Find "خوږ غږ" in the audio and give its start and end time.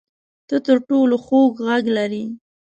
1.25-1.83